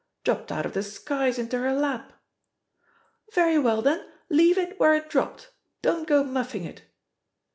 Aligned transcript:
"Dropped 0.23 0.51
out 0.51 0.65
of 0.65 0.73
the 0.73 0.81
skies 0.81 1.37
into 1.37 1.59
her 1.59 1.75
lap 1.75 2.07
V* 2.09 2.15
Very 3.35 3.59
well, 3.59 3.83
then, 3.83 4.03
leave 4.29 4.57
it 4.57 4.79
where 4.79 4.95
it 4.95 5.11
dropped—» 5.11 5.51
don't 5.83 6.07
go 6.07 6.23
mufEbg 6.23 6.65
it." 6.65 6.81